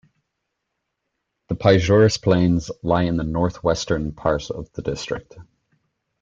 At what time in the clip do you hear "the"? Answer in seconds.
1.49-1.55, 3.17-3.23, 4.73-4.81